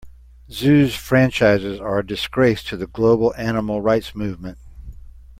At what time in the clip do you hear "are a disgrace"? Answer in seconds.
1.79-2.63